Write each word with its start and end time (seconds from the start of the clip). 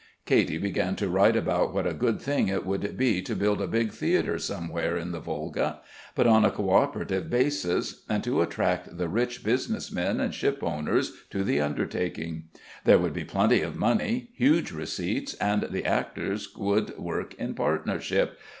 Katy 0.25 0.57
began 0.57 0.95
to 0.95 1.07
write 1.09 1.35
about 1.35 1.75
what 1.75 1.85
a 1.85 1.93
good 1.93 2.19
thing 2.19 2.47
it 2.47 2.65
would 2.65 2.97
be 2.97 3.21
to 3.21 3.35
build 3.35 3.61
a 3.61 3.67
big 3.67 3.91
theatre 3.91 4.39
somewhere 4.39 4.97
in 4.97 5.11
the 5.11 5.19
Volga, 5.19 5.79
but 6.15 6.25
on 6.25 6.43
a 6.43 6.49
cooperative 6.49 7.29
basis, 7.29 8.03
and 8.09 8.23
to 8.23 8.41
attract 8.41 8.97
the 8.97 9.07
rich 9.07 9.43
business 9.43 9.91
men 9.91 10.19
and 10.19 10.33
shipowners 10.33 11.11
to 11.29 11.43
the 11.43 11.61
undertaking. 11.61 12.45
There 12.83 12.97
would 12.97 13.13
be 13.13 13.23
plenty 13.23 13.61
of 13.61 13.75
money, 13.77 14.29
huge 14.33 14.71
receipts, 14.71 15.35
and 15.35 15.67
the 15.69 15.85
actors 15.85 16.55
would 16.57 16.97
work 16.97 17.35
in 17.35 17.53
partnership.... 17.53 18.39